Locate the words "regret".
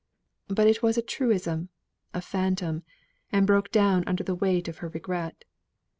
4.89-5.45